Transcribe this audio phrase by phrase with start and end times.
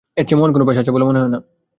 [0.17, 1.39] এর চেয়ে মহান কোনো পেশা আছে বলে মনে হয় না।